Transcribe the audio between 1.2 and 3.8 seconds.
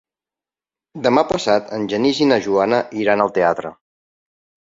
passat en Genís i na Joana iran al teatre.